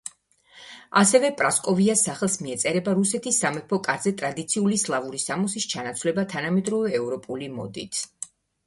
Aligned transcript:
ასევე 1.01 1.29
პრასკოვიას 1.41 2.01
სახელს 2.07 2.37
მიეწერება 2.45 2.95
რუსეთის 3.01 3.43
სამეფო 3.45 3.79
კარზე 3.91 4.15
ტრადიციული 4.23 4.81
სლავური 4.87 5.23
სამოსის 5.29 5.71
ჩანაცვლება 5.77 6.29
თანამედროვე 6.35 6.95
ევროპული 7.05 7.55
მოდით. 7.63 8.05